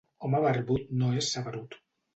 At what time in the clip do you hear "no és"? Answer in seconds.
1.03-1.31